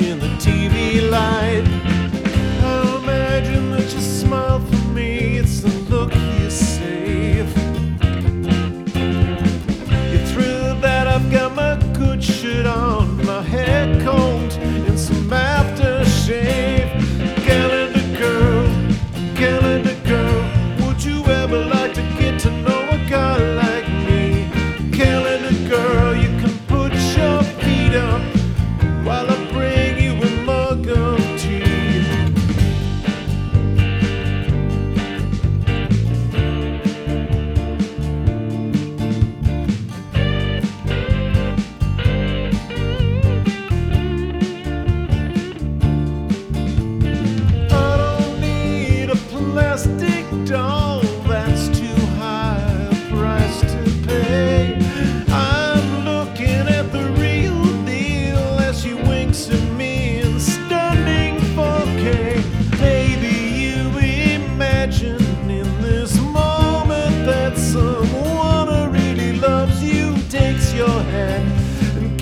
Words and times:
in 0.00 0.18
the 0.18 0.28
TV 0.38 1.10
light. 1.10 1.71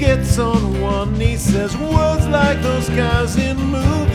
gets 0.00 0.38
on 0.38 0.80
one 0.80 1.12
knee, 1.18 1.36
says 1.36 1.76
words 1.76 2.26
like 2.28 2.62
those 2.62 2.88
guys 2.88 3.36
in 3.36 3.58
movies. 3.58 4.09